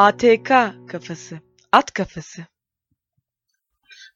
ATK 0.00 0.48
kafası, 0.88 1.40
at 1.72 1.92
kafası. 1.92 2.46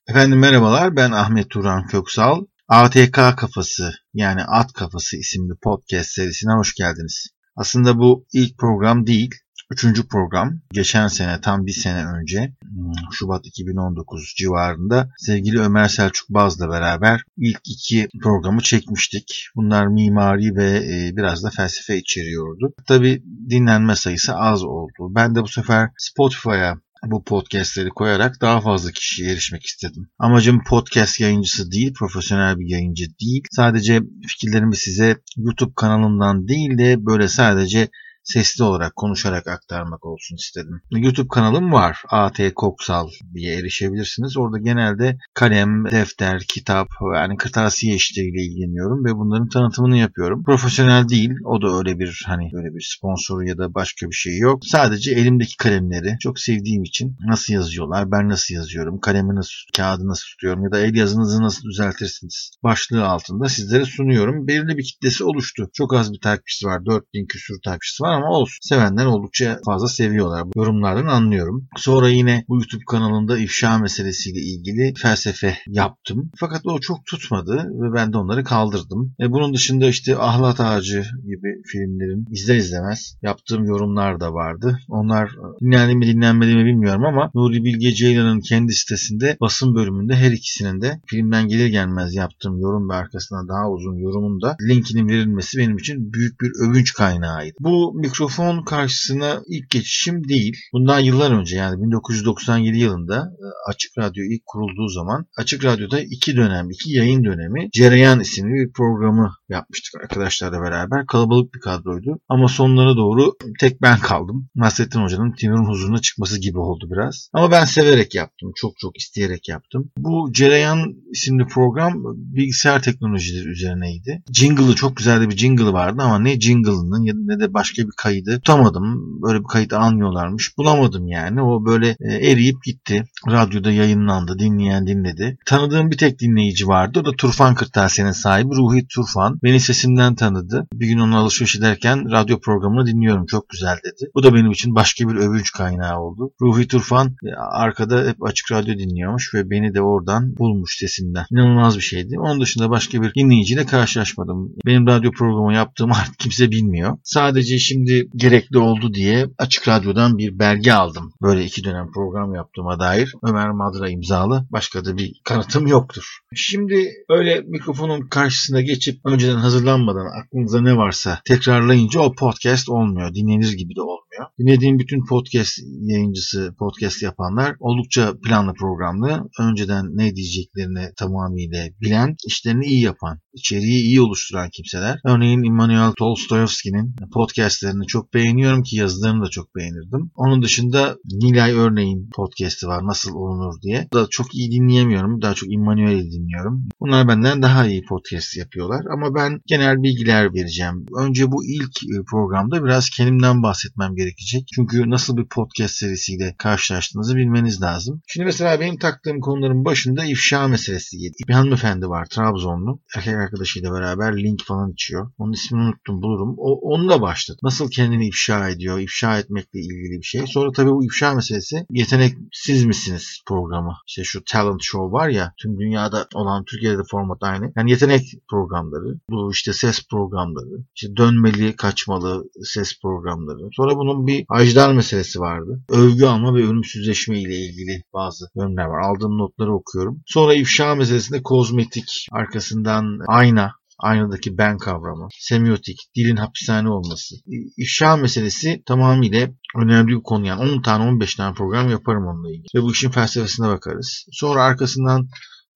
Efendim 0.06 0.38
merhabalar 0.38 0.96
ben 0.96 1.10
Ahmet 1.10 1.50
Turan 1.50 1.86
Köksal. 1.86 2.44
ATK 2.68 3.14
kafası 3.36 3.92
yani 4.14 4.44
at 4.44 4.72
kafası 4.72 5.16
isimli 5.16 5.52
podcast 5.62 6.10
serisine 6.10 6.52
hoş 6.52 6.74
geldiniz. 6.74 7.28
Aslında 7.56 7.98
bu 7.98 8.26
ilk 8.32 8.58
program 8.58 9.06
değil, 9.06 9.30
üçüncü 9.74 10.08
program. 10.08 10.60
Geçen 10.72 11.08
sene 11.08 11.40
tam 11.40 11.66
bir 11.66 11.72
sene 11.72 12.06
önce 12.06 12.52
hmm, 12.62 12.92
Şubat 13.12 13.46
2019 13.46 14.34
civarında 14.36 15.10
sevgili 15.18 15.60
Ömer 15.60 15.88
Selçuk 15.88 16.30
Baz'la 16.30 16.68
beraber 16.68 17.22
ilk 17.36 17.60
iki 17.64 18.08
programı 18.22 18.60
çekmiştik. 18.60 19.46
Bunlar 19.56 19.86
mimari 19.86 20.56
ve 20.56 20.70
e, 20.76 21.16
biraz 21.16 21.44
da 21.44 21.50
felsefe 21.50 21.98
içeriyordu. 21.98 22.74
Tabi 22.86 23.22
dinlenme 23.50 23.96
sayısı 23.96 24.34
az 24.34 24.64
oldu. 24.64 25.14
Ben 25.14 25.34
de 25.34 25.42
bu 25.42 25.48
sefer 25.48 25.90
Spotify'a 25.98 26.76
bu 27.10 27.24
podcastleri 27.24 27.88
koyarak 27.88 28.40
daha 28.40 28.60
fazla 28.60 28.90
kişiye 28.90 29.32
erişmek 29.32 29.62
istedim. 29.62 30.08
Amacım 30.18 30.64
podcast 30.64 31.20
yayıncısı 31.20 31.70
değil, 31.70 31.94
profesyonel 31.98 32.58
bir 32.58 32.68
yayıncı 32.68 33.04
değil. 33.20 33.42
Sadece 33.50 34.00
fikirlerimi 34.28 34.76
size 34.76 35.16
YouTube 35.36 35.72
kanalından 35.76 36.48
değil 36.48 36.78
de 36.78 37.06
böyle 37.06 37.28
sadece 37.28 37.88
sesli 38.24 38.64
olarak 38.64 38.96
konuşarak 38.96 39.46
aktarmak 39.46 40.04
olsun 40.06 40.36
istedim. 40.36 40.80
YouTube 40.90 41.28
kanalım 41.28 41.72
var. 41.72 41.98
AT 42.08 42.54
Koksal 42.54 43.08
diye 43.34 43.58
erişebilirsiniz. 43.58 44.36
Orada 44.36 44.58
genelde 44.58 45.18
kalem, 45.34 45.90
defter, 45.90 46.42
kitap 46.48 46.88
yani 47.14 47.36
kırtasiye 47.36 47.94
işleriyle 47.94 48.42
ilgileniyorum 48.42 49.04
ve 49.04 49.16
bunların 49.16 49.48
tanıtımını 49.48 49.96
yapıyorum. 49.96 50.44
Profesyonel 50.44 51.08
değil. 51.08 51.30
O 51.44 51.62
da 51.62 51.78
öyle 51.78 51.98
bir 51.98 52.22
hani 52.26 52.50
öyle 52.54 52.74
bir 52.74 52.94
sponsor 52.96 53.42
ya 53.42 53.58
da 53.58 53.74
başka 53.74 54.10
bir 54.10 54.14
şey 54.14 54.38
yok. 54.38 54.62
Sadece 54.66 55.12
elimdeki 55.12 55.56
kalemleri 55.56 56.16
çok 56.20 56.38
sevdiğim 56.38 56.82
için 56.82 57.16
nasıl 57.26 57.54
yazıyorlar, 57.54 58.10
ben 58.10 58.28
nasıl 58.28 58.54
yazıyorum, 58.54 59.00
kalemi 59.00 59.34
nasıl, 59.34 59.54
kağıdı 59.76 60.08
nasıl 60.08 60.26
tutuyorum 60.26 60.64
ya 60.64 60.72
da 60.72 60.80
el 60.80 60.94
yazınızı 60.94 61.42
nasıl 61.42 61.68
düzeltirsiniz 61.68 62.50
başlığı 62.62 63.04
altında 63.04 63.48
sizlere 63.48 63.84
sunuyorum. 63.84 64.48
Belirli 64.48 64.78
bir 64.78 64.84
kitlesi 64.84 65.24
oluştu. 65.24 65.70
Çok 65.72 65.94
az 65.94 66.12
bir 66.12 66.20
takipçisi 66.20 66.66
var. 66.66 66.86
4000 66.86 67.26
küsur 67.26 67.54
takipçisi 67.64 68.02
var 68.02 68.13
ama 68.14 68.28
olsun. 68.28 68.58
Sevenler 68.60 69.06
oldukça 69.06 69.60
fazla 69.66 69.88
seviyorlar. 69.88 70.44
Yorumlardan 70.56 71.06
anlıyorum. 71.06 71.68
Sonra 71.76 72.08
yine 72.08 72.44
bu 72.48 72.54
YouTube 72.54 72.84
kanalında 72.90 73.38
ifşa 73.38 73.78
meselesiyle 73.78 74.40
ilgili 74.40 74.94
felsefe 74.94 75.56
yaptım. 75.66 76.30
Fakat 76.36 76.66
o 76.66 76.80
çok 76.80 77.06
tutmadı 77.06 77.56
ve 77.56 77.94
ben 77.94 78.12
de 78.12 78.18
onları 78.18 78.44
kaldırdım. 78.44 79.14
E 79.20 79.30
bunun 79.32 79.54
dışında 79.54 79.86
işte 79.86 80.18
Ahlat 80.18 80.60
Ağacı 80.60 81.04
gibi 81.26 81.62
filmlerin 81.66 82.26
izler 82.30 82.56
izlemez 82.56 83.16
yaptığım 83.22 83.64
yorumlar 83.64 84.20
da 84.20 84.32
vardı. 84.32 84.78
Onlar 84.88 85.30
dinlendi 85.60 85.96
mi 85.96 86.06
dinlenmedi 86.06 86.54
mi 86.54 86.64
bilmiyorum 86.64 87.04
ama 87.04 87.30
Nuri 87.34 87.64
Bilge 87.64 87.92
Ceylan'ın 87.92 88.40
kendi 88.40 88.72
sitesinde 88.72 89.36
basın 89.40 89.74
bölümünde 89.74 90.14
her 90.14 90.32
ikisinin 90.32 90.80
de 90.80 91.00
filmden 91.06 91.48
gelir 91.48 91.66
gelmez 91.66 92.14
yaptığım 92.14 92.60
yorum 92.60 92.88
ve 92.90 92.94
arkasına 92.94 93.48
daha 93.48 93.70
uzun 93.70 93.96
yorumun 93.96 94.40
da 94.42 94.56
linkinin 94.68 95.08
verilmesi 95.08 95.58
benim 95.58 95.78
için 95.78 96.12
büyük 96.12 96.40
bir 96.40 96.50
övünç 96.68 96.92
kaynağıydı. 96.92 97.54
Bu 97.60 97.92
mikrofon 98.04 98.64
karşısına 98.64 99.42
ilk 99.48 99.70
geçişim 99.70 100.28
değil. 100.28 100.56
Bundan 100.72 101.00
yıllar 101.00 101.30
önce 101.30 101.56
yani 101.56 101.82
1997 101.82 102.78
yılında 102.78 103.16
e, 103.16 103.46
Açık 103.70 103.98
Radyo 103.98 104.24
ilk 104.24 104.46
kurulduğu 104.46 104.88
zaman 104.88 105.26
Açık 105.36 105.64
Radyo'da 105.64 106.00
iki 106.00 106.36
dönem, 106.36 106.70
iki 106.70 106.92
yayın 106.92 107.24
dönemi 107.24 107.68
Cereyan 107.72 108.20
isimli 108.20 108.54
bir 108.54 108.72
programı 108.72 109.32
yapmıştık 109.48 110.00
arkadaşlarla 110.00 110.62
beraber. 110.62 111.06
Kalabalık 111.06 111.54
bir 111.54 111.60
kadroydu. 111.60 112.18
Ama 112.28 112.48
sonlara 112.48 112.96
doğru 112.96 113.32
tek 113.60 113.82
ben 113.82 113.98
kaldım. 113.98 114.48
Nasrettin 114.54 115.00
Hoca'nın 115.00 115.32
Timur'un 115.32 115.68
huzuruna 115.68 115.98
çıkması 115.98 116.40
gibi 116.40 116.58
oldu 116.58 116.88
biraz. 116.90 117.30
Ama 117.32 117.50
ben 117.50 117.64
severek 117.64 118.14
yaptım. 118.14 118.52
Çok 118.56 118.78
çok 118.78 118.96
isteyerek 118.96 119.48
yaptım. 119.48 119.90
Bu 119.98 120.32
Cereyan 120.32 120.94
isimli 121.10 121.46
program 121.46 121.92
bilgisayar 122.16 122.82
teknolojileri 122.82 123.48
üzerineydi. 123.48 124.22
Jingle'ı 124.32 124.74
çok 124.74 124.96
güzel 124.96 125.30
bir 125.30 125.36
jingle'ı 125.36 125.72
vardı 125.72 126.02
ama 126.02 126.18
ne 126.18 126.40
jingle'ının 126.40 127.04
ne 127.28 127.40
de 127.40 127.54
başka 127.54 127.82
bir 127.82 127.93
kaydı 127.96 128.36
tutamadım. 128.36 129.18
Böyle 129.22 129.38
bir 129.38 129.44
kayıt 129.44 129.72
almıyorlarmış. 129.72 130.58
Bulamadım 130.58 131.06
yani. 131.06 131.42
O 131.42 131.64
böyle 131.64 131.88
e, 131.88 132.30
eriyip 132.30 132.64
gitti. 132.64 133.04
Radyoda 133.30 133.70
yayınlandı. 133.72 134.38
Dinleyen 134.38 134.86
dinledi. 134.86 135.38
Tanıdığım 135.46 135.90
bir 135.90 135.96
tek 135.96 136.18
dinleyici 136.18 136.68
vardı. 136.68 136.98
O 137.00 137.04
da 137.04 137.12
Turfan 137.12 137.54
Kırtasiye'nin 137.54 138.12
sahibi 138.12 138.54
Ruhi 138.54 138.86
Turfan. 138.94 139.38
Beni 139.42 139.60
sesimden 139.60 140.14
tanıdı. 140.14 140.66
Bir 140.72 140.86
gün 140.86 140.98
onunla 140.98 141.18
alışveriş 141.18 141.56
ederken 141.56 142.10
radyo 142.10 142.40
programını 142.40 142.86
dinliyorum. 142.86 143.26
Çok 143.26 143.48
güzel 143.48 143.76
dedi. 143.84 144.10
Bu 144.14 144.22
da 144.22 144.34
benim 144.34 144.50
için 144.50 144.74
başka 144.74 145.08
bir 145.08 145.14
övünç 145.14 145.52
kaynağı 145.52 146.00
oldu. 146.00 146.32
Ruhi 146.40 146.68
Turfan 146.68 147.06
e, 147.06 147.34
arkada 147.52 148.08
hep 148.08 148.22
açık 148.22 148.52
radyo 148.52 148.74
dinliyormuş 148.74 149.34
ve 149.34 149.50
beni 149.50 149.74
de 149.74 149.80
oradan 149.80 150.36
bulmuş 150.36 150.76
sesimden. 150.78 151.24
İnanılmaz 151.30 151.76
bir 151.76 151.82
şeydi. 151.82 152.18
Onun 152.18 152.40
dışında 152.40 152.70
başka 152.70 153.02
bir 153.02 153.14
dinleyiciyle 153.14 153.66
karşılaşmadım. 153.66 154.52
Benim 154.66 154.86
radyo 154.86 155.10
programı 155.10 155.54
yaptığımı 155.54 155.94
artık 156.00 156.18
kimse 156.18 156.50
bilmiyor. 156.50 156.98
Sadece 157.04 157.58
şimdi 157.58 157.83
gerekli 158.16 158.58
oldu 158.58 158.94
diye 158.94 159.26
Açık 159.38 159.68
Radyo'dan 159.68 160.18
bir 160.18 160.38
belge 160.38 160.72
aldım. 160.72 161.12
Böyle 161.22 161.44
iki 161.44 161.64
dönem 161.64 161.92
program 161.92 162.34
yaptığıma 162.34 162.80
dair 162.80 163.12
Ömer 163.22 163.50
Madra 163.50 163.90
imzalı 163.90 164.46
başka 164.50 164.84
da 164.84 164.96
bir 164.96 165.20
kanıtım 165.24 165.66
yoktur. 165.66 166.18
Şimdi 166.34 166.88
öyle 167.08 167.40
mikrofonun 167.40 168.08
karşısına 168.08 168.60
geçip 168.60 169.00
önceden 169.06 169.36
hazırlanmadan 169.36 170.06
aklınıza 170.22 170.60
ne 170.60 170.76
varsa 170.76 171.20
tekrarlayınca 171.24 172.00
o 172.00 172.14
podcast 172.14 172.68
olmuyor. 172.68 173.14
Dinlenir 173.14 173.52
gibi 173.52 173.76
de 173.76 173.82
olmuyor 173.82 174.03
olmuyor. 174.14 174.30
Dinlediğim 174.38 174.78
bütün 174.78 175.04
podcast 175.06 175.58
yayıncısı, 175.80 176.54
podcast 176.58 177.02
yapanlar 177.02 177.56
oldukça 177.60 178.14
planlı 178.24 178.54
programlı. 178.54 179.28
Önceden 179.40 179.84
ne 179.96 180.16
diyeceklerini 180.16 180.88
tamamıyla 180.96 181.66
bilen, 181.80 182.16
işlerini 182.26 182.66
iyi 182.66 182.82
yapan, 182.82 183.20
içeriği 183.32 183.82
iyi 183.82 184.00
oluşturan 184.00 184.50
kimseler. 184.52 184.98
Örneğin 185.04 185.42
Immanuel 185.42 185.92
Tolstoyevski'nin 185.92 186.96
podcastlerini 187.12 187.86
çok 187.86 188.14
beğeniyorum 188.14 188.62
ki 188.62 188.76
yazılarını 188.76 189.24
da 189.24 189.28
çok 189.30 189.56
beğenirdim. 189.56 190.10
Onun 190.16 190.42
dışında 190.42 190.96
Nilay 191.04 191.52
Örneğin 191.52 192.10
podcast'i 192.16 192.66
var 192.66 192.86
nasıl 192.86 193.14
olunur 193.14 193.60
diye. 193.62 193.88
Da 193.92 194.06
çok 194.10 194.34
iyi 194.34 194.50
dinleyemiyorum. 194.50 195.22
Daha 195.22 195.34
çok 195.34 195.52
Immanuel'i 195.52 196.10
dinliyorum. 196.12 196.68
Bunlar 196.80 197.08
benden 197.08 197.42
daha 197.42 197.66
iyi 197.66 197.82
podcast 197.84 198.36
yapıyorlar. 198.36 198.84
Ama 198.92 199.14
ben 199.14 199.40
genel 199.46 199.82
bilgiler 199.82 200.34
vereceğim. 200.34 200.86
Önce 200.98 201.32
bu 201.32 201.44
ilk 201.44 201.76
e, 201.82 202.04
programda 202.10 202.64
biraz 202.64 202.90
kendimden 202.90 203.42
bahsetmem 203.42 203.94
gerekiyor 203.94 204.03
gerekecek. 204.04 204.48
Çünkü 204.54 204.90
nasıl 204.90 205.16
bir 205.16 205.24
podcast 205.24 205.74
serisiyle 205.74 206.34
karşılaştığınızı 206.38 207.16
bilmeniz 207.16 207.62
lazım. 207.62 208.02
Şimdi 208.06 208.24
mesela 208.24 208.60
benim 208.60 208.78
taktığım 208.78 209.20
konuların 209.20 209.64
başında 209.64 210.04
ifşa 210.04 210.48
meselesi 210.48 210.96
geliyor. 210.96 211.28
Bir 211.28 211.34
hanımefendi 211.34 211.88
var 211.88 212.06
Trabzonlu. 212.06 212.80
Erkek 212.96 213.14
arkadaşıyla 213.14 213.72
beraber 213.72 214.22
link 214.22 214.44
falan 214.44 214.72
içiyor. 214.72 215.12
Onun 215.18 215.32
ismini 215.32 215.62
unuttum 215.62 216.02
bulurum. 216.02 216.34
O, 216.38 216.74
onunla 216.74 217.00
başladı. 217.00 217.38
Nasıl 217.42 217.70
kendini 217.70 218.08
ifşa 218.08 218.48
ediyor, 218.48 218.78
ifşa 218.78 219.18
etmekle 219.18 219.60
ilgili 219.60 219.98
bir 219.98 220.06
şey. 220.06 220.26
Sonra 220.26 220.52
tabii 220.52 220.70
bu 220.70 220.84
ifşa 220.84 221.14
meselesi 221.14 221.66
yeteneksiz 221.70 222.64
misiniz 222.64 223.22
programı. 223.28 223.72
İşte 223.86 224.04
şu 224.04 224.24
talent 224.24 224.62
show 224.62 224.92
var 224.92 225.08
ya 225.08 225.32
tüm 225.42 225.58
dünyada 225.58 226.08
olan 226.14 226.44
Türkiye'de 226.44 226.78
de 226.78 226.82
format 226.90 227.18
aynı. 227.22 227.52
Yani 227.56 227.70
yetenek 227.70 228.02
programları, 228.30 228.98
bu 229.10 229.30
işte 229.32 229.52
ses 229.52 229.88
programları, 229.88 230.64
işte 230.74 230.96
dönmeli, 230.96 231.56
kaçmalı 231.56 232.24
ses 232.44 232.80
programları. 232.82 233.48
Sonra 233.52 233.76
bunun 233.76 233.93
bir 234.06 234.24
ajdar 234.28 234.72
meselesi 234.72 235.20
vardı. 235.20 235.60
Övgü 235.68 236.04
alma 236.04 236.34
ve 236.34 236.38
ölümsüzleşme 236.38 237.20
ile 237.20 237.36
ilgili 237.36 237.82
bazı 237.92 238.24
yönler 238.36 238.64
var. 238.64 238.80
Aldığım 238.80 239.18
notları 239.18 239.54
okuyorum. 239.54 240.02
Sonra 240.06 240.34
ifşa 240.34 240.74
meselesinde 240.74 241.22
kozmetik, 241.22 242.06
arkasından 242.12 242.98
ayna, 243.08 243.52
aynadaki 243.78 244.38
ben 244.38 244.58
kavramı, 244.58 245.08
semiotik, 245.18 245.78
dilin 245.96 246.16
hapishane 246.16 246.68
olması. 246.68 247.14
İfşa 247.56 247.96
meselesi 247.96 248.62
tamamıyla 248.66 249.28
önemli 249.56 249.88
bir 249.88 250.02
konu. 250.02 250.26
Yani 250.26 250.52
10 250.52 250.62
tane 250.62 250.84
15 250.84 251.14
tane 251.14 251.34
program 251.34 251.70
yaparım 251.70 252.06
onunla 252.06 252.30
ilgili. 252.30 252.46
Ve 252.54 252.62
bu 252.62 252.72
işin 252.72 252.90
felsefesine 252.90 253.48
bakarız. 253.48 254.06
Sonra 254.12 254.42
arkasından 254.42 255.08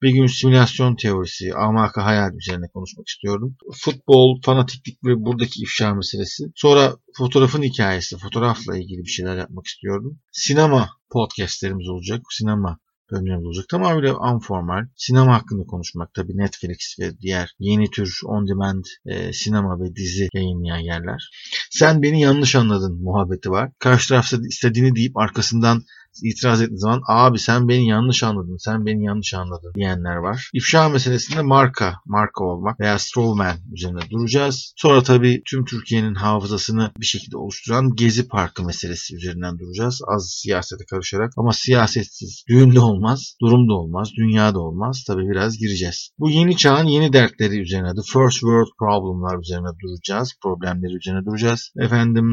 bir 0.03 0.11
gün 0.11 0.27
simülasyon 0.27 0.97
teorisi, 0.97 1.55
amaka 1.55 2.05
hayal 2.05 2.35
üzerine 2.35 2.69
konuşmak 2.75 3.09
istiyorum. 3.09 3.57
Futbol, 3.75 4.41
fanatiklik 4.43 5.05
ve 5.05 5.25
buradaki 5.25 5.63
ifşa 5.63 5.95
meselesi. 5.95 6.45
Sonra 6.55 6.97
fotoğrafın 7.17 7.63
hikayesi, 7.63 8.19
fotoğrafla 8.19 8.77
ilgili 8.77 9.05
bir 9.05 9.11
şeyler 9.11 9.37
yapmak 9.37 9.67
istiyorum. 9.67 10.19
Sinema 10.33 10.89
podcastlerimiz 11.11 11.89
olacak. 11.89 12.23
Sinema 12.31 12.79
bölümlerimiz 13.13 13.47
olacak. 13.47 13.69
Tamamıyla 13.69 14.17
unformal. 14.19 14.87
Sinema 14.97 15.35
hakkında 15.35 15.65
konuşmak 15.67 16.15
tabii 16.15 16.37
Netflix 16.37 16.99
ve 17.01 17.19
diğer 17.19 17.55
yeni 17.59 17.91
tür 17.91 18.21
on 18.25 18.49
demand 18.49 18.85
e, 19.07 19.33
sinema 19.33 19.81
ve 19.81 19.97
dizi 19.97 20.29
yayınlayan 20.35 20.79
yerler. 20.79 21.31
Sen 21.71 22.03
beni 22.03 22.21
yanlış 22.21 22.55
anladın 22.55 23.03
muhabbeti 23.03 23.51
var. 23.51 23.71
Karşı 23.79 24.09
tarafta 24.09 24.37
istediğini 24.49 24.97
deyip 24.97 25.17
arkasından 25.17 25.83
itiraz 26.23 26.63
ettiği 26.63 26.79
zaman 26.79 27.03
abi 27.09 27.39
sen 27.39 27.69
beni 27.69 27.89
yanlış 27.89 28.23
anladın, 28.23 28.57
sen 28.59 28.87
beni 28.87 29.05
yanlış 29.05 29.35
anladın 29.35 29.73
diyenler 29.75 30.17
var. 30.17 30.51
İfşa 30.55 30.89
meselesinde 30.89 31.43
marka, 31.43 31.95
marka 32.07 32.45
olmak 32.45 32.81
veya 32.81 32.99
strawman 32.99 33.57
üzerine 33.73 34.01
duracağız. 34.11 34.73
Sonra 34.77 35.03
tabii 35.03 35.43
tüm 35.51 35.65
Türkiye'nin 35.65 36.15
hafızasını 36.15 36.91
bir 37.01 37.07
şekilde 37.07 37.37
oluşturan 37.37 37.95
Gezi 37.95 38.29
Parkı 38.29 38.65
meselesi 38.65 39.17
üzerinden 39.17 39.59
duracağız. 39.59 40.01
Az 40.09 40.31
siyasete 40.31 40.85
karışarak 40.91 41.33
ama 41.37 41.53
siyasetsiz 41.53 42.45
düğün 42.49 42.75
de 42.75 42.81
olmaz, 42.81 43.37
durum 43.41 43.69
da 43.69 43.75
olmaz, 43.75 44.11
dünya 44.17 44.55
da 44.55 44.61
olmaz. 44.61 45.05
Tabii 45.07 45.31
biraz 45.31 45.59
gireceğiz. 45.59 46.11
Bu 46.19 46.31
yeni 46.31 46.57
çağın 46.57 46.85
yeni 46.85 47.13
dertleri 47.13 47.61
üzerine, 47.61 47.89
the 47.89 48.03
first 48.13 48.39
world 48.39 48.69
problemlar 48.79 49.39
üzerine 49.39 49.69
duracağız. 49.83 50.35
Problemleri 50.43 50.97
üzerine 50.97 51.25
duracağız. 51.25 51.73
Efendim 51.79 52.27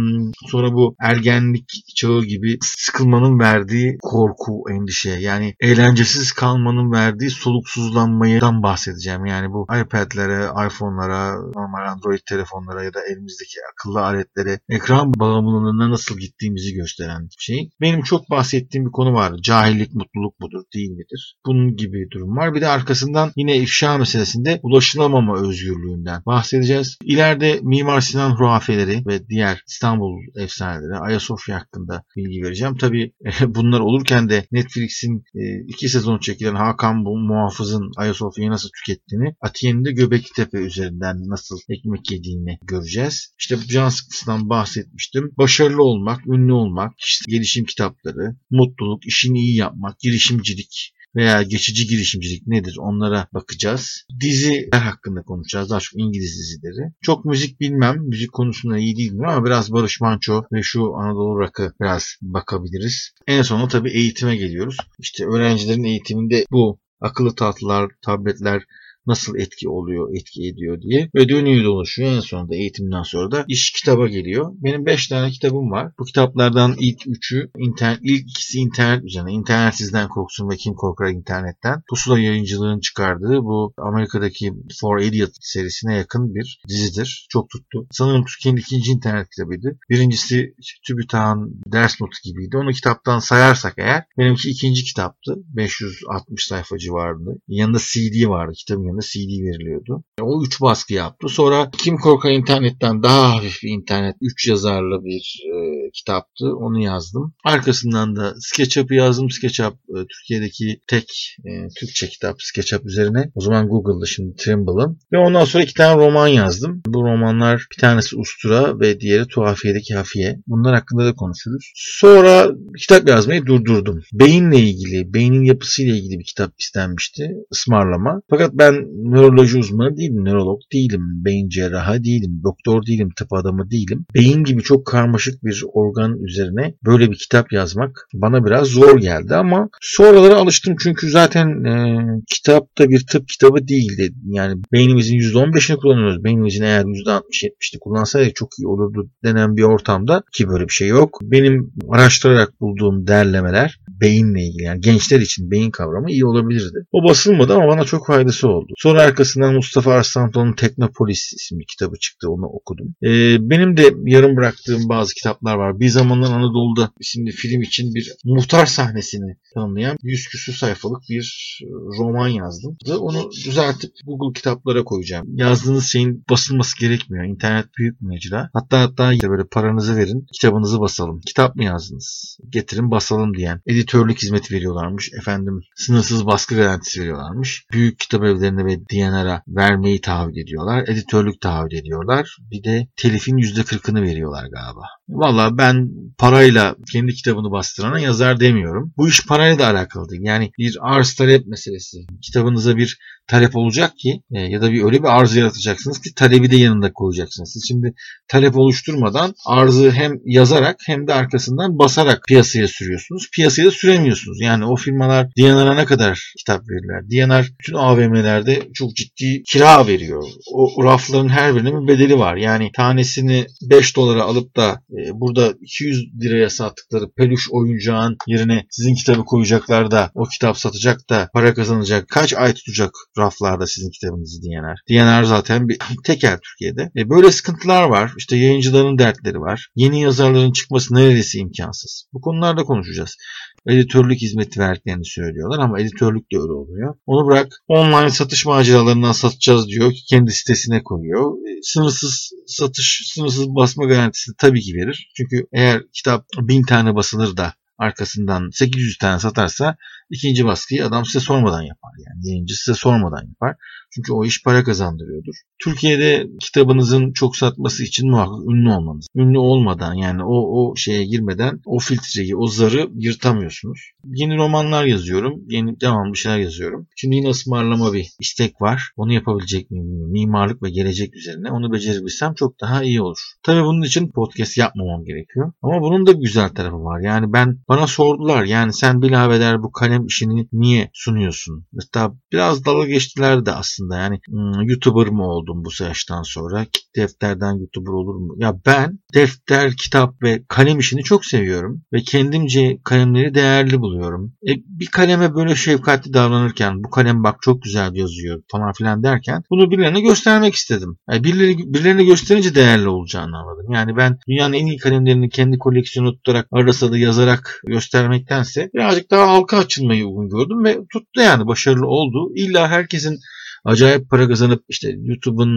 sonra 0.51 0.73
bu 0.73 0.95
ergenlik 1.01 1.69
çağı 1.95 2.21
gibi 2.23 2.57
sıkılmanın 2.61 3.39
verdiği 3.39 3.74
korku, 4.01 4.63
endişe 4.71 5.09
yani 5.09 5.55
eğlencesiz 5.59 6.31
kalmanın 6.31 6.91
verdiği 6.91 7.29
soluksuzlanmadan 7.29 8.63
bahsedeceğim. 8.63 9.25
Yani 9.25 9.49
bu 9.49 9.67
iPad'lere, 9.81 10.67
iPhone'lara, 10.67 11.35
normal 11.55 11.91
Android 11.91 12.19
telefonlara 12.29 12.83
ya 12.83 12.93
da 12.93 12.99
elimizdeki 13.11 13.59
akıllı 13.73 14.01
aletlere 14.05 14.59
ekran 14.69 15.13
bağımlılığına 15.13 15.89
nasıl 15.89 16.17
gittiğimizi 16.17 16.73
gösteren 16.73 17.23
bir 17.23 17.35
şey. 17.39 17.69
Benim 17.81 18.01
çok 18.01 18.29
bahsettiğim 18.29 18.85
bir 18.85 18.91
konu 18.91 19.13
var. 19.13 19.33
Cahillik 19.41 19.93
mutluluk 19.93 20.39
mudur, 20.39 20.63
değil 20.73 20.89
midir? 20.89 21.37
Bunun 21.45 21.75
gibi 21.75 22.07
durum 22.11 22.37
var. 22.37 22.53
Bir 22.53 22.61
de 22.61 22.67
arkasından 22.67 23.31
yine 23.35 23.57
ifşa 23.57 23.97
meselesinde 23.97 24.59
ulaşılamama 24.63 25.39
özgürlüğünden 25.39 26.21
bahsedeceğiz. 26.25 26.97
İleride 27.03 27.59
Mimar 27.61 28.01
Sinan 28.01 28.31
hurafeleri 28.31 29.03
ve 29.07 29.27
diğer 29.27 29.61
İstanbul 29.67 30.21
efsaneleri 30.35 30.97
Ayasofya 30.97 31.55
hakkında 31.59 32.03
bilgi 32.15 32.43
vereceğim. 32.43 32.77
Tabi 32.77 33.13
bunlar 33.65 33.79
olurken 33.79 34.29
de 34.29 34.47
Netflix'in 34.51 35.23
e, 35.35 35.41
iki 35.67 35.89
sezon 35.89 36.19
çekilen 36.19 36.55
Hakan 36.55 36.95
Muhafız'ın 36.97 37.91
Ayasofya'yı 37.97 38.51
nasıl 38.51 38.69
tükettiğini, 38.69 39.35
Atiye'nin 39.41 39.85
de 39.85 39.91
Göbekli 39.91 40.33
Tepe 40.35 40.57
üzerinden 40.57 41.17
nasıl 41.27 41.59
ekmek 41.69 42.11
yediğini 42.11 42.57
göreceğiz. 42.63 43.33
İşte 43.39 43.57
can 43.67 43.89
sıkıntısından 43.89 44.49
bahsetmiştim. 44.49 45.31
Başarılı 45.37 45.83
olmak, 45.83 46.27
ünlü 46.27 46.53
olmak, 46.53 46.93
işte 46.99 47.31
gelişim 47.31 47.65
kitapları, 47.65 48.35
mutluluk, 48.51 49.05
işini 49.05 49.39
iyi 49.39 49.55
yapmak, 49.55 49.99
girişimcilik, 49.99 50.94
veya 51.15 51.43
geçici 51.43 51.87
girişimcilik 51.87 52.47
nedir 52.47 52.75
onlara 52.79 53.27
bakacağız. 53.33 54.05
Diziler 54.21 54.79
hakkında 54.81 55.21
konuşacağız. 55.21 55.69
Daha 55.69 55.79
çok 55.79 55.99
İngiliz 56.01 56.37
dizileri. 56.39 56.93
Çok 57.01 57.25
müzik 57.25 57.59
bilmem. 57.59 57.97
Müzik 57.99 58.33
konusunda 58.33 58.77
iyi 58.77 58.97
değilim 58.97 59.25
ama 59.25 59.45
biraz 59.45 59.71
Barış 59.71 60.01
Manço 60.01 60.43
ve 60.53 60.63
şu 60.63 60.95
Anadolu 60.95 61.39
Rock'ı 61.39 61.73
biraz 61.81 62.15
bakabiliriz. 62.21 63.11
En 63.27 63.41
sonunda 63.41 63.67
tabii 63.67 63.91
eğitime 63.91 64.35
geliyoruz. 64.35 64.77
İşte 64.99 65.25
öğrencilerin 65.25 65.83
eğitiminde 65.83 66.45
bu 66.51 66.79
akıllı 67.01 67.35
tahtalar, 67.35 67.91
tabletler, 68.05 68.63
nasıl 69.07 69.39
etki 69.39 69.69
oluyor, 69.69 70.15
etki 70.15 70.47
ediyor 70.47 70.81
diye. 70.81 71.09
Ve 71.15 71.29
dönüyor 71.29 71.63
dolaşıyor. 71.63 72.11
En 72.11 72.19
sonunda 72.19 72.55
eğitimden 72.55 73.03
sonra 73.03 73.31
da 73.31 73.45
iş 73.47 73.71
kitaba 73.71 74.07
geliyor. 74.07 74.51
Benim 74.53 74.85
5 74.85 75.07
tane 75.07 75.31
kitabım 75.31 75.71
var. 75.71 75.91
Bu 75.99 76.03
kitaplardan 76.05 76.75
ilk 76.79 77.07
üçü 77.07 77.51
internet, 77.57 77.99
ilk 78.03 78.29
ikisi 78.29 78.59
internet 78.59 79.03
üzerine. 79.03 79.31
İnternet 79.31 79.75
sizden 79.75 80.09
korksun 80.09 80.49
ve 80.49 80.55
kim 80.55 80.73
korkar 80.73 81.09
internetten. 81.09 81.81
Pusula 81.89 82.19
yayıncılığın 82.19 82.79
çıkardığı 82.79 83.43
bu 83.43 83.73
Amerika'daki 83.77 84.53
For 84.81 84.99
Idiot 84.99 85.31
serisine 85.41 85.95
yakın 85.95 86.35
bir 86.35 86.61
dizidir. 86.67 87.27
Çok 87.29 87.49
tuttu. 87.49 87.87
Sanırım 87.91 88.25
Türkiye'nin 88.25 88.59
ikinci 88.59 88.91
internet 88.91 89.29
kitabıydı. 89.29 89.77
Birincisi 89.89 90.55
TÜBİTAK'ın 90.87 91.61
ders 91.71 92.01
notu 92.01 92.17
gibiydi. 92.23 92.57
Onu 92.57 92.71
kitaptan 92.71 93.19
sayarsak 93.19 93.73
eğer 93.77 94.03
benimki 94.17 94.49
ikinci 94.49 94.83
kitaptı. 94.83 95.35
560 95.47 96.47
sayfa 96.47 96.77
civarında. 96.77 97.31
Yanında 97.47 97.77
CD 97.79 98.27
vardı. 98.27 98.53
Kitabın 98.57 98.94
yanında 98.95 99.01
CD 99.01 99.43
veriliyordu. 99.45 100.03
O 100.21 100.43
üç 100.43 100.61
baskı 100.61 100.93
yaptı. 100.93 101.29
Sonra 101.29 101.71
Kim 101.77 101.97
Korkar 101.97 102.31
internetten 102.31 103.03
daha 103.03 103.35
hafif 103.35 103.63
bir 103.63 103.69
internet, 103.69 104.15
üç 104.21 104.47
yazarlı 104.47 105.05
bir 105.05 105.43
e, 105.53 105.89
kitaptı. 105.93 106.55
Onu 106.55 106.83
yazdım. 106.83 107.33
Arkasından 107.45 108.15
da 108.15 108.33
SketchUp'ı 108.39 108.93
yazdım. 108.93 109.29
SketchUp 109.29 109.73
e, 109.73 109.97
Türkiye'deki 110.07 110.79
tek 110.87 111.37
e, 111.45 111.51
Türkçe 111.79 112.09
kitap 112.09 112.41
SketchUp 112.41 112.85
üzerine. 112.85 113.31
O 113.35 113.41
zaman 113.41 113.67
Google'da 113.67 114.05
şimdi 114.05 114.35
Trimble'ın. 114.35 114.99
Ve 115.11 115.17
ondan 115.17 115.45
sonra 115.45 115.63
iki 115.63 115.73
tane 115.73 116.05
roman 116.05 116.27
yazdım. 116.27 116.81
Bu 116.87 117.03
romanlar 117.03 117.67
bir 117.71 117.81
tanesi 117.81 118.17
Ustura 118.17 118.79
ve 118.79 118.99
diğeri 118.99 119.27
Tuhafiye'deki 119.27 119.95
Hafiye. 119.95 120.39
Bunlar 120.47 120.75
hakkında 120.75 121.05
da 121.05 121.15
konuşuruz. 121.15 121.71
Sonra 121.75 122.51
kitap 122.79 123.09
yazmayı 123.09 123.45
durdurdum. 123.45 124.01
Beyinle 124.13 124.59
ilgili, 124.59 125.13
beynin 125.13 125.43
yapısıyla 125.43 125.95
ilgili 125.95 126.19
bir 126.19 126.25
kitap 126.25 126.51
istenmişti. 126.59 127.31
ısmarlama. 127.51 128.21
Fakat 128.29 128.53
ben 128.53 128.84
nöroloji 128.93 129.57
uzmanı 129.57 129.97
değilim, 129.97 130.25
nörolog 130.25 130.59
değilim, 130.73 131.01
beyin 131.25 131.49
cerrahı 131.49 132.03
değilim, 132.03 132.41
doktor 132.43 132.85
değilim, 132.85 133.09
tıp 133.17 133.33
adamı 133.33 133.71
değilim. 133.71 134.05
Beyin 134.13 134.43
gibi 134.43 134.61
çok 134.61 134.85
karmaşık 134.85 135.43
bir 135.43 135.63
organ 135.73 136.19
üzerine 136.23 136.73
böyle 136.85 137.11
bir 137.11 137.15
kitap 137.15 137.51
yazmak 137.51 138.07
bana 138.13 138.45
biraz 138.45 138.67
zor 138.67 138.97
geldi 138.99 139.35
ama 139.35 139.69
sonraları 139.81 140.35
alıştım 140.35 140.75
çünkü 140.79 141.09
zaten 141.09 141.63
e, 141.63 141.97
kitap 142.27 142.77
da 142.77 142.89
bir 142.89 143.05
tıp 143.07 143.27
kitabı 143.27 143.67
değildi. 143.67 144.13
Yani 144.25 144.61
beynimizin 144.71 145.15
%15'ini 145.15 145.77
kullanıyoruz. 145.77 146.23
Beynimizin 146.23 146.63
eğer 146.63 146.83
%60-70'ini 146.83 147.79
kullansaydık 147.79 148.35
çok 148.35 148.49
iyi 148.59 148.67
olurdu 148.67 149.09
denen 149.23 149.57
bir 149.57 149.63
ortamda 149.63 150.23
ki 150.33 150.47
böyle 150.47 150.63
bir 150.63 150.73
şey 150.73 150.87
yok. 150.87 151.19
Benim 151.21 151.73
araştırarak 151.89 152.61
bulduğum 152.61 153.07
derlemeler 153.07 153.79
beyinle 154.01 154.41
ilgili 154.41 154.63
yani 154.63 154.81
gençler 154.81 155.19
için 155.19 155.51
beyin 155.51 155.71
kavramı 155.71 156.11
iyi 156.11 156.25
olabilirdi. 156.25 156.85
O 156.91 157.03
basılmadı 157.09 157.53
ama 157.53 157.67
bana 157.67 157.83
çok 157.83 158.07
faydası 158.07 158.47
oldu. 158.47 158.73
Sonra 158.77 159.01
arkasından 159.01 159.55
Mustafa 159.55 159.93
Arslantoğlu'nun 159.93 160.53
Teknopolis 160.53 161.33
isimli 161.33 161.65
kitabı 161.65 161.95
çıktı. 161.99 162.29
Onu 162.29 162.45
okudum. 162.45 162.95
Ee, 163.03 163.37
benim 163.39 163.77
de 163.77 163.93
yarım 164.05 164.35
bıraktığım 164.35 164.89
bazı 164.89 165.13
kitaplar 165.13 165.55
var. 165.55 165.79
Bir 165.79 165.89
zamanlar 165.89 166.31
Anadolu'da 166.31 166.91
isimli 166.99 167.31
film 167.31 167.61
için 167.61 167.95
bir 167.95 168.13
muhtar 168.25 168.65
sahnesini 168.65 169.37
tanımlayan 169.53 169.97
100 170.01 170.27
küsur 170.27 170.53
sayfalık 170.53 171.01
bir 171.09 171.59
roman 171.99 172.27
yazdım. 172.27 172.77
Onu 172.99 173.31
düzeltip 173.45 173.91
Google 174.05 174.33
kitaplara 174.33 174.83
koyacağım. 174.83 175.25
Yazdığınız 175.35 175.85
şeyin 175.85 176.23
basılması 176.29 176.79
gerekmiyor. 176.79 177.25
İnternet 177.25 177.65
büyük 177.77 178.01
mecra. 178.01 178.49
Hatta 178.53 178.81
hatta 178.81 179.11
böyle 179.29 179.47
paranızı 179.47 179.97
verin, 179.97 180.27
kitabınızı 180.33 180.79
basalım. 180.79 181.21
Kitap 181.25 181.55
mı 181.55 181.63
yazdınız? 181.63 182.37
Getirin 182.49 182.91
basalım 182.91 183.37
diyen. 183.37 183.61
Editörlük 183.65 184.21
hizmeti 184.21 184.53
veriyorlarmış. 184.53 185.11
Efendim 185.19 185.61
sınırsız 185.75 186.25
baskı 186.25 186.55
garantisi 186.55 187.01
veriyorlarmış. 187.01 187.65
Büyük 187.71 187.99
kitap 187.99 188.23
evlerine 188.23 188.64
ve 188.65 188.79
DNR'a 188.79 189.43
vermeyi 189.47 190.01
taahhüt 190.01 190.37
ediyorlar. 190.37 190.87
Editörlük 190.87 191.41
taahhüt 191.41 191.73
ediyorlar. 191.73 192.37
Bir 192.51 192.63
de 192.63 192.87
telifin 192.95 193.37
%40'ını 193.37 194.01
veriyorlar 194.01 194.43
galiba. 194.43 194.85
Valla 195.09 195.57
ben 195.57 195.89
parayla 196.17 196.75
kendi 196.91 197.13
kitabını 197.13 197.51
bastırana 197.51 197.99
yazar 197.99 198.39
demiyorum. 198.39 198.93
Bu 198.97 199.09
iş 199.09 199.27
parayla 199.27 199.59
da 199.59 199.67
alakalı 199.67 200.09
değil. 200.09 200.21
Yani 200.25 200.51
bir 200.57 200.77
arz 200.81 201.13
talep 201.13 201.47
meselesi. 201.47 201.97
Kitabınıza 202.21 202.77
bir 202.77 202.97
talep 203.27 203.55
olacak 203.55 203.97
ki 203.97 204.21
e, 204.31 204.39
ya 204.39 204.61
da 204.61 204.71
bir 204.71 204.83
öyle 204.83 204.99
bir 204.99 205.19
arz 205.19 205.35
yaratacaksınız 205.35 206.01
ki 206.01 206.13
talebi 206.15 206.51
de 206.51 206.55
yanında 206.55 206.93
koyacaksınız. 206.93 207.51
Siz 207.53 207.67
şimdi 207.67 207.93
talep 208.27 208.57
oluşturmadan 208.57 209.33
arzı 209.45 209.91
hem 209.91 210.13
yazarak 210.25 210.75
hem 210.85 211.07
de 211.07 211.13
arkasından 211.13 211.79
basarak 211.79 212.23
piyasaya 212.27 212.67
sürüyorsunuz. 212.67 213.29
Piyasaya 213.33 213.71
süremiyorsunuz. 213.71 214.41
Yani 214.41 214.65
o 214.65 214.75
firmalar 214.75 215.27
DNR'a 215.37 215.75
ne 215.75 215.85
kadar 215.85 216.33
kitap 216.37 216.61
verirler? 216.69 217.09
DNR 217.09 217.51
bütün 217.59 217.73
AVM'lerde 217.73 218.44
çok 218.73 218.95
ciddi 218.95 219.43
kira 219.43 219.87
veriyor. 219.87 220.23
O 220.53 220.83
rafların 220.83 221.29
her 221.29 221.55
birinin 221.55 221.81
bir 221.81 221.93
bedeli 221.93 222.19
var. 222.19 222.35
Yani 222.35 222.71
tanesini 222.75 223.45
5 223.61 223.95
dolara 223.95 224.23
alıp 224.23 224.55
da 224.55 224.81
e, 224.91 225.11
burada 225.13 225.53
200 225.61 226.05
liraya 226.21 226.49
sattıkları 226.49 227.11
peluş 227.17 227.47
oyuncağın 227.51 228.17
yerine 228.27 228.65
sizin 228.69 228.95
kitabı 228.95 229.25
koyacaklar 229.25 229.91
da 229.91 230.11
o 230.15 230.23
kitap 230.23 230.57
satacak 230.57 231.09
da 231.09 231.29
para 231.33 231.53
kazanacak. 231.53 232.07
Kaç 232.09 232.33
ay 232.33 232.53
tutacak 232.53 232.91
raflarda 233.17 233.67
sizin 233.67 233.89
kitabınızı 233.89 234.41
DNR? 234.41 234.77
DNR 234.89 235.23
zaten 235.23 235.69
bir 235.69 235.77
tekel 236.03 236.39
Türkiye'de. 236.43 236.91
E, 236.97 237.09
böyle 237.09 237.31
sıkıntılar 237.31 237.83
var. 237.83 238.11
İşte 238.17 238.37
yayıncıların 238.37 238.99
dertleri 238.99 239.39
var. 239.39 239.67
Yeni 239.75 240.01
yazarların 240.01 240.51
çıkması 240.51 240.95
neredeyse 240.95 241.39
imkansız. 241.39 242.05
Bu 242.13 242.21
konularda 242.21 242.63
konuşacağız 242.63 243.17
editörlük 243.67 244.21
hizmeti 244.21 244.59
verdiklerini 244.59 245.05
söylüyorlar 245.05 245.59
ama 245.59 245.79
editörlük 245.79 246.31
de 246.31 246.37
öyle 246.37 246.51
oluyor. 246.51 246.95
Onu 247.05 247.27
bırak 247.27 247.47
online 247.67 248.09
satış 248.09 248.45
maceralarından 248.45 249.11
satacağız 249.11 249.67
diyor 249.67 249.93
ki 249.93 250.05
kendi 250.09 250.31
sitesine 250.31 250.83
koyuyor. 250.83 251.31
E, 251.31 251.61
sınırsız 251.63 252.31
satış, 252.47 253.01
sınırsız 253.13 253.47
basma 253.47 253.85
garantisi 253.85 254.31
tabii 254.37 254.61
ki 254.61 254.75
verir. 254.75 255.11
Çünkü 255.17 255.47
eğer 255.53 255.83
kitap 255.93 256.25
bin 256.41 256.63
tane 256.63 256.95
basılır 256.95 257.37
da 257.37 257.53
arkasından 257.77 258.49
800 258.53 258.97
tane 258.97 259.19
satarsa 259.19 259.77
İkinci 260.09 260.45
baskıyı 260.45 260.85
adam 260.85 261.05
size 261.05 261.19
sormadan 261.19 261.61
yapar. 261.61 261.91
Yani 262.07 262.29
yayıncı 262.29 262.55
size 262.55 262.75
sormadan 262.75 263.27
yapar. 263.27 263.55
Çünkü 263.95 264.13
o 264.13 264.25
iş 264.25 264.43
para 264.43 264.63
kazandırıyordur. 264.63 265.35
Türkiye'de 265.63 266.27
kitabınızın 266.39 267.13
çok 267.13 267.37
satması 267.37 267.83
için 267.83 268.09
muhakkak 268.09 268.45
ünlü 268.49 268.69
olmanız. 268.69 269.07
Ünlü 269.15 269.37
olmadan 269.37 269.93
yani 269.93 270.23
o, 270.23 270.35
o 270.35 270.75
şeye 270.75 271.05
girmeden 271.05 271.61
o 271.65 271.79
filtreyi, 271.79 272.35
o 272.35 272.47
zarı 272.47 272.89
yırtamıyorsunuz. 272.95 273.79
Yeni 274.05 274.37
romanlar 274.37 274.85
yazıyorum. 274.85 275.41
Yeni 275.47 275.81
devamlı 275.81 276.15
şeyler 276.15 276.37
yazıyorum. 276.37 276.87
Şimdi 276.95 277.15
yine 277.15 277.29
ısmarlama 277.29 277.93
bir 277.93 278.07
istek 278.19 278.61
var. 278.61 278.91
Onu 278.95 279.13
yapabilecek 279.13 279.71
miyim 279.71 279.85
bilmiyorum. 279.85 280.11
Mimarlık 280.11 280.63
ve 280.63 280.69
gelecek 280.69 281.15
üzerine. 281.15 281.51
Onu 281.51 281.73
becerebilsem 281.73 282.33
çok 282.33 282.61
daha 282.61 282.83
iyi 282.83 283.01
olur. 283.01 283.19
Tabii 283.43 283.63
bunun 283.63 283.81
için 283.81 284.11
podcast 284.11 284.57
yapmamam 284.57 285.05
gerekiyor. 285.05 285.53
Ama 285.61 285.81
bunun 285.81 286.07
da 286.07 286.13
bir 286.13 286.21
güzel 286.21 286.49
tarafı 286.49 286.83
var. 286.83 286.99
Yani 286.99 287.33
ben 287.33 287.59
bana 287.69 287.87
sordular. 287.87 288.43
Yani 288.43 288.73
sen 288.73 289.01
bilabeder 289.01 289.63
bu 289.63 289.71
kalem 289.71 290.05
işini 290.05 290.47
niye 290.53 290.89
sunuyorsun? 290.93 291.65
Hatta 291.79 292.15
biraz 292.31 292.65
dalga 292.65 292.87
geçtiler 292.87 293.45
de 293.45 293.51
aslında. 293.51 293.84
Yani 293.91 294.19
hmm, 294.27 294.61
YouTuber 294.61 295.07
mı 295.07 295.27
oldum 295.27 295.63
bu 295.65 295.83
yaştan 295.83 296.23
sonra? 296.23 296.65
Defterden 296.95 297.53
YouTuber 297.53 297.91
olur 297.91 298.15
mu? 298.15 298.35
Ya 298.37 298.55
ben 298.65 298.99
defter, 299.13 299.75
kitap 299.75 300.23
ve 300.23 300.43
kalem 300.47 300.79
işini 300.79 301.03
çok 301.03 301.25
seviyorum. 301.25 301.81
Ve 301.93 302.01
kendimce 302.01 302.77
kalemleri 302.83 303.33
değerli 303.33 303.79
buluyorum. 303.79 304.33
E, 304.47 304.51
bir 304.67 304.87
kaleme 304.87 305.35
böyle 305.35 305.55
şefkatli 305.55 306.13
davranırken 306.13 306.83
bu 306.83 306.89
kalem 306.89 307.23
bak 307.23 307.37
çok 307.41 307.63
güzel 307.63 307.95
yazıyor 307.95 308.41
falan 308.51 308.73
filan 308.73 309.03
derken 309.03 309.43
bunu 309.49 309.71
birilerine 309.71 310.01
göstermek 310.01 310.53
istedim. 310.53 310.97
Yani 311.09 311.23
birileri, 311.23 311.57
birilerine 311.57 312.03
gösterince 312.03 312.55
değerli 312.55 312.87
olacağını 312.87 313.37
anladım. 313.37 313.71
Yani 313.71 313.97
ben 313.97 314.17
dünyanın 314.27 314.53
en 314.53 314.65
iyi 314.65 314.77
kalemlerini 314.77 315.29
kendi 315.29 315.57
koleksiyonu 315.57 316.13
tutarak 316.15 316.47
arasa 316.51 316.91
da 316.91 316.97
yazarak 316.97 317.61
göstermektense 317.67 318.69
birazcık 318.73 319.11
daha 319.11 319.27
halka 319.27 319.57
açılmayı 319.57 320.05
uygun 320.05 320.29
gördüm 320.29 320.63
ve 320.65 320.77
tuttu 320.93 321.21
yani 321.21 321.47
başarılı 321.47 321.87
oldu. 321.87 322.31
İlla 322.35 322.67
herkesin 322.67 323.19
acayip 323.65 324.09
para 324.09 324.27
kazanıp 324.27 324.63
işte 324.69 324.95
YouTube'un 325.01 325.49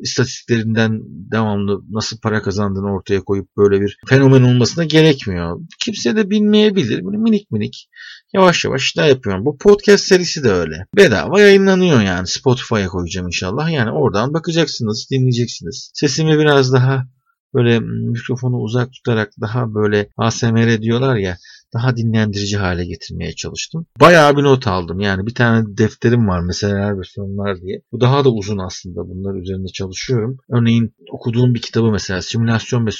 istatistiklerinden 0.00 1.00
devamlı 1.04 1.80
nasıl 1.90 2.20
para 2.20 2.42
kazandığını 2.42 2.92
ortaya 2.92 3.20
koyup 3.20 3.56
böyle 3.56 3.80
bir 3.80 3.98
fenomen 4.08 4.42
olmasına 4.42 4.84
gerekmiyor. 4.84 5.60
Kimse 5.84 6.16
de 6.16 6.30
bilmeyebilir. 6.30 7.04
Böyle 7.04 7.16
minik 7.16 7.50
minik 7.50 7.88
yavaş 8.34 8.64
yavaş 8.64 8.82
işler 8.82 9.08
yapıyorum. 9.08 9.44
Bu 9.44 9.58
podcast 9.58 10.04
serisi 10.04 10.44
de 10.44 10.50
öyle. 10.50 10.86
Bedava 10.96 11.40
yayınlanıyor 11.40 12.00
yani. 12.00 12.26
Spotify'a 12.26 12.86
koyacağım 12.86 13.26
inşallah. 13.26 13.70
Yani 13.70 13.90
oradan 13.90 14.34
bakacaksınız, 14.34 15.08
dinleyeceksiniz. 15.10 15.90
Sesimi 15.94 16.38
biraz 16.38 16.72
daha 16.72 17.06
böyle 17.54 17.80
mikrofonu 17.80 18.56
uzak 18.56 18.92
tutarak 18.92 19.32
daha 19.40 19.74
böyle 19.74 20.08
ASMR 20.16 20.82
diyorlar 20.82 21.16
ya 21.16 21.36
daha 21.74 21.96
dinlendirici 21.96 22.56
hale 22.56 22.86
getirmeye 22.86 23.32
çalıştım. 23.32 23.86
Bayağı 24.00 24.36
bir 24.36 24.42
not 24.42 24.66
aldım. 24.66 25.00
Yani 25.00 25.26
bir 25.26 25.34
tane 25.34 25.76
defterim 25.78 26.28
var 26.28 26.40
mesela 26.40 26.98
ve 26.98 27.02
sorunlar 27.04 27.60
diye. 27.60 27.82
Bu 27.92 28.00
daha 28.00 28.24
da 28.24 28.30
uzun 28.30 28.58
aslında. 28.58 29.08
Bunlar 29.08 29.42
üzerinde 29.42 29.68
çalışıyorum. 29.68 30.38
Örneğin 30.50 30.94
okuduğum 31.12 31.54
bir 31.54 31.62
kitabı 31.62 31.90
mesela 31.90 32.22
simülasyon 32.22 32.86
ve 32.86 32.90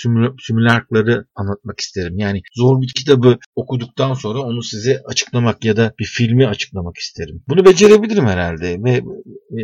simülarkları 0.47 1.27
anlatmak 1.35 1.81
isterim. 1.81 2.19
Yani 2.19 2.43
zor 2.57 2.83
bir 2.83 2.93
kitabı 2.97 3.39
okuduktan 3.57 4.15
sonra 4.15 4.41
onu 4.41 4.63
size 4.63 5.03
açıklamak 5.05 5.65
ya 5.65 5.77
da 5.77 5.95
bir 5.99 6.05
filmi 6.05 6.47
açıklamak 6.47 6.97
isterim. 6.97 7.43
Bunu 7.49 7.65
becerebilirim 7.65 8.27
herhalde 8.27 8.79
ve 8.85 9.03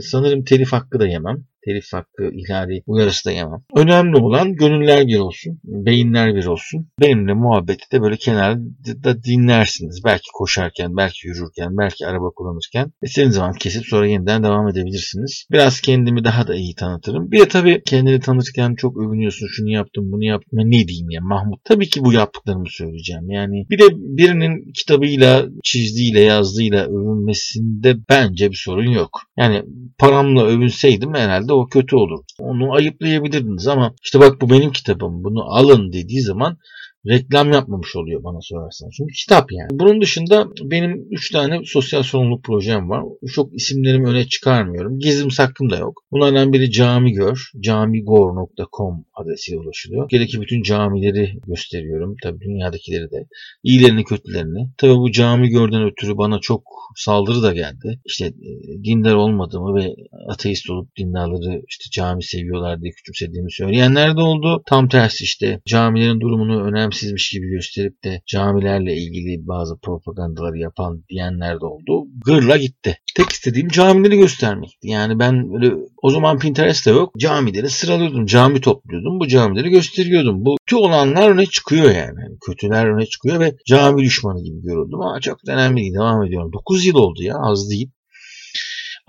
sanırım 0.00 0.44
telif 0.44 0.72
hakkı 0.72 1.00
da 1.00 1.06
yemem 1.06 1.44
telif 1.64 1.92
hakkı 1.92 2.30
ihlali 2.32 2.82
uyarısı 2.86 3.24
da 3.24 3.32
yemem. 3.32 3.62
Önemli 3.76 4.16
olan 4.16 4.54
gönüller 4.54 5.06
bir 5.06 5.18
olsun, 5.18 5.60
beyinler 5.64 6.34
bir 6.34 6.46
olsun. 6.46 6.88
Benimle 7.00 7.32
muhabbeti 7.34 7.92
de 7.92 8.02
böyle 8.02 8.16
kenarda 8.16 9.22
dinlersiniz. 9.24 10.00
Belki 10.04 10.26
koşarken, 10.34 10.96
belki 10.96 11.26
yürürken, 11.26 11.76
belki 11.78 12.06
araba 12.06 12.30
kullanırken. 12.30 12.92
İstediğiniz 13.02 13.36
zaman 13.36 13.52
kesip 13.52 13.86
sonra 13.86 14.06
yeniden 14.06 14.42
devam 14.42 14.68
edebilirsiniz. 14.68 15.46
Biraz 15.50 15.80
kendimi 15.80 16.24
daha 16.24 16.46
da 16.46 16.54
iyi 16.54 16.74
tanıtırım. 16.74 17.30
Bir 17.30 17.40
de 17.40 17.48
tabii 17.48 17.82
kendini 17.86 18.20
tanıtırken 18.20 18.74
çok 18.74 18.96
övünüyorsun. 18.96 19.46
Şunu 19.46 19.70
yaptım, 19.70 20.12
bunu 20.12 20.24
yaptım. 20.24 20.58
Ne 20.62 20.88
diyeyim 20.88 21.10
ya 21.10 21.20
Mahmut? 21.22 21.64
Tabii 21.64 21.88
ki 21.88 22.04
bu 22.04 22.12
yaptıklarımı 22.12 22.68
söyleyeceğim. 22.68 23.30
Yani 23.30 23.66
bir 23.70 23.78
de 23.78 23.84
birinin 23.90 24.72
kitabıyla, 24.72 25.46
çizdiğiyle, 25.64 26.20
yazdığıyla 26.20 26.86
övünmesinde 26.86 27.96
bence 28.08 28.50
bir 28.50 28.62
sorun 28.64 28.90
yok. 28.90 29.20
Yani 29.36 29.62
paramla 29.98 30.46
övünseydim 30.46 31.14
herhalde 31.14 31.51
de 31.52 31.56
o 31.56 31.68
kötü 31.68 31.96
olur. 31.96 32.24
Onu 32.38 32.72
ayıplayabilirdiniz 32.72 33.68
ama 33.68 33.94
işte 34.02 34.20
bak 34.20 34.40
bu 34.40 34.50
benim 34.50 34.72
kitabım 34.72 35.24
bunu 35.24 35.42
alın 35.44 35.92
dediği 35.92 36.20
zaman 36.20 36.58
reklam 37.06 37.52
yapmamış 37.52 37.96
oluyor 37.96 38.24
bana 38.24 38.38
sorarsan. 38.40 38.90
Çünkü 38.96 39.12
kitap 39.12 39.52
yani. 39.52 39.68
Bunun 39.72 40.00
dışında 40.00 40.48
benim 40.62 41.06
3 41.10 41.30
tane 41.30 41.60
sosyal 41.64 42.02
sorumluluk 42.02 42.44
projem 42.44 42.90
var. 42.90 43.04
Çok 43.34 43.54
isimlerimi 43.54 44.08
öne 44.08 44.24
çıkarmıyorum. 44.24 44.98
Gizlim 44.98 45.30
saklım 45.30 45.70
da 45.70 45.76
yok. 45.76 46.04
Bunlardan 46.12 46.52
biri 46.52 46.70
Cami 46.70 47.12
Gör. 47.12 47.50
camigor.com 47.60 49.04
adresiyle 49.14 49.58
ulaşılıyor. 49.58 50.08
Gerekli 50.08 50.40
bütün 50.40 50.62
camileri 50.62 51.40
gösteriyorum. 51.46 52.16
Tabii 52.22 52.40
dünyadakileri 52.40 53.10
de. 53.10 53.26
İyilerini 53.62 54.04
kötülerini. 54.04 54.68
Tabii 54.78 54.96
bu 54.96 55.10
Cami 55.10 55.48
Gör'den 55.48 55.82
ötürü 55.82 56.16
bana 56.16 56.38
çok 56.38 56.62
saldırı 56.96 57.42
da 57.42 57.52
geldi. 57.52 58.00
İşte 58.04 58.26
e, 58.26 58.84
dindar 58.84 59.14
olmadığımı 59.14 59.74
ve 59.74 59.94
ateist 60.28 60.70
olup 60.70 60.96
dindarları 60.96 61.62
işte 61.68 61.84
cami 61.92 62.22
seviyorlar 62.22 62.80
diye 62.80 62.92
küçümsediğimi 62.92 63.52
söyleyenler 63.52 64.16
de 64.16 64.20
oldu. 64.20 64.62
Tam 64.66 64.88
tersi 64.88 65.24
işte 65.24 65.60
camilerin 65.66 66.20
durumunu 66.20 66.62
önemsizmiş 66.92 67.30
gibi 67.30 67.48
gösterip 67.48 68.04
de 68.04 68.22
camilerle 68.26 68.96
ilgili 68.96 69.46
bazı 69.46 69.78
propagandaları 69.78 70.58
yapan 70.58 71.04
diyenler 71.08 71.60
de 71.60 71.64
oldu. 71.64 72.06
Gırla 72.24 72.56
gitti. 72.56 72.98
Tek 73.16 73.28
istediğim 73.28 73.68
camileri 73.68 74.16
göstermekti. 74.16 74.88
Yani 74.88 75.18
ben 75.18 75.52
böyle 75.52 75.74
o 76.02 76.10
zaman 76.10 76.38
Pinterest 76.38 76.86
de 76.86 76.90
yok. 76.90 77.14
Camileri 77.18 77.70
sıralıyordum. 77.70 78.26
Cami 78.26 78.60
topluyordum. 78.60 79.20
Bu 79.20 79.28
camileri 79.28 79.70
gösteriyordum. 79.70 80.44
Bu 80.44 80.56
kötü 80.66 80.76
olanlar 80.76 81.30
öne 81.30 81.46
çıkıyor 81.46 81.84
yani. 81.84 82.20
yani. 82.22 82.38
Kötüler 82.46 82.86
öne 82.86 83.06
çıkıyor 83.06 83.40
ve 83.40 83.56
cami 83.66 84.02
düşmanı 84.02 84.42
gibi 84.42 84.62
görüldüm. 84.62 85.00
Ama 85.00 85.20
çok 85.20 85.38
önemli 85.48 85.76
değil. 85.80 85.94
Devam 85.94 86.24
ediyorum. 86.24 86.52
9 86.52 86.86
yıl 86.86 86.94
oldu 86.94 87.22
ya. 87.22 87.34
Az 87.38 87.70
değil. 87.70 87.90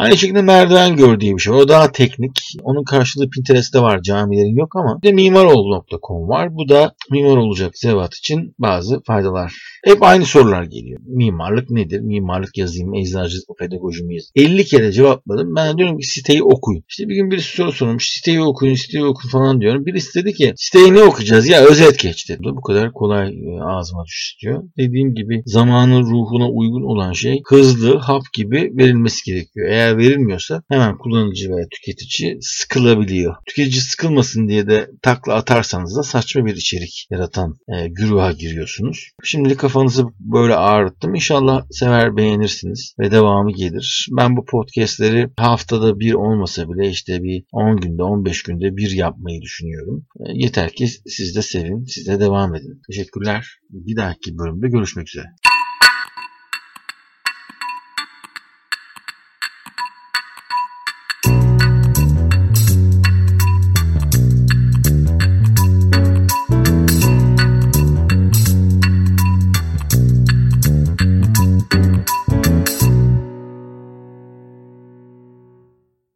Aynı 0.03 0.17
şekilde 0.17 0.41
merdiven 0.41 0.95
gör 0.95 1.19
diye 1.19 1.35
bir 1.35 1.41
şey. 1.41 1.53
O 1.53 1.67
daha 1.67 1.91
teknik. 1.91 2.31
Onun 2.63 2.83
karşılığı 2.83 3.29
Pinterest'te 3.29 3.79
var. 3.79 4.01
Camilerin 4.01 4.57
yok 4.57 4.75
ama. 4.75 4.99
Bir 5.03 5.07
de 5.07 5.11
mimaroğlu.com 5.11 6.29
var. 6.29 6.55
Bu 6.55 6.69
da 6.69 6.93
mimar 7.11 7.37
olacak 7.37 7.77
zevat 7.77 8.15
için 8.15 8.55
bazı 8.59 9.01
faydalar. 9.03 9.53
Hep 9.85 10.03
aynı 10.03 10.25
sorular 10.25 10.63
geliyor. 10.63 10.99
Mimarlık 11.05 11.69
nedir? 11.69 11.99
Mimarlık 11.99 12.57
yazayım, 12.57 12.93
eczacılık 12.93 13.49
mı, 13.49 13.55
pedagoji 13.59 14.03
mi 14.03 14.15
yazayım? 14.15 14.53
50 14.53 14.65
kere 14.65 14.91
cevapladım. 14.91 15.55
Ben 15.55 15.77
diyorum 15.77 15.97
ki 15.97 16.07
siteyi 16.07 16.43
okuyun. 16.43 16.83
İşte 16.89 17.07
bir 17.07 17.15
gün 17.15 17.31
birisi 17.31 17.55
soru 17.55 17.71
sormuş. 17.71 18.09
Siteyi 18.09 18.41
okuyun, 18.41 18.75
siteyi 18.75 19.05
okuyun 19.05 19.31
falan 19.31 19.61
diyorum. 19.61 19.85
Birisi 19.85 20.19
dedi 20.19 20.33
ki 20.33 20.53
siteyi 20.55 20.93
ne 20.93 21.03
okuyacağız? 21.03 21.47
Ya 21.47 21.61
özet 21.61 21.99
geç 21.99 22.29
dedi. 22.29 22.39
Bu 22.43 22.61
kadar 22.61 22.93
kolay 22.93 23.27
e, 23.27 23.61
ağzıma 23.61 24.05
düştü 24.05 24.39
diyor. 24.41 24.63
Dediğim 24.77 25.15
gibi 25.15 25.43
zamanın 25.45 26.03
ruhuna 26.03 26.49
uygun 26.49 26.83
olan 26.83 27.13
şey 27.13 27.41
hızlı, 27.47 27.97
hap 27.97 28.23
gibi 28.33 28.71
verilmesi 28.77 29.31
gerekiyor. 29.31 29.67
Eğer 29.69 29.92
eğer 29.93 29.97
verilmiyorsa 29.97 30.63
hemen 30.69 30.97
kullanıcı 30.97 31.49
veya 31.49 31.67
tüketici 31.69 32.37
sıkılabiliyor. 32.41 33.35
Tüketici 33.47 33.81
sıkılmasın 33.81 34.47
diye 34.47 34.67
de 34.67 34.89
takla 35.01 35.33
atarsanız 35.33 35.97
da 35.97 36.03
saçma 36.03 36.45
bir 36.45 36.55
içerik 36.55 37.07
yaratan 37.11 37.55
e, 37.67 37.87
güruha 37.87 38.31
giriyorsunuz. 38.31 39.09
Şimdilik 39.23 39.59
kafanızı 39.59 40.05
böyle 40.19 40.55
ağrıttım. 40.55 41.15
İnşallah 41.15 41.65
sever 41.71 42.17
beğenirsiniz 42.17 42.95
ve 42.99 43.11
devamı 43.11 43.51
gelir. 43.51 44.07
Ben 44.11 44.37
bu 44.37 44.45
podcastleri 44.45 45.29
haftada 45.37 45.99
bir 45.99 46.13
olmasa 46.13 46.69
bile 46.69 46.89
işte 46.89 47.23
bir 47.23 47.43
10 47.51 47.77
günde 47.77 48.03
15 48.03 48.43
günde 48.43 48.77
bir 48.77 48.91
yapmayı 48.91 49.41
düşünüyorum. 49.41 50.05
E, 50.19 50.23
yeter 50.33 50.71
ki 50.71 50.87
siz 50.87 51.35
de 51.35 51.41
sevin, 51.41 51.85
siz 51.85 52.07
de 52.07 52.19
devam 52.19 52.55
edin. 52.55 52.81
Teşekkürler. 52.87 53.47
Bir 53.69 53.95
dahaki 53.95 54.37
bölümde 54.37 54.67
görüşmek 54.69 55.09
üzere. 55.09 55.25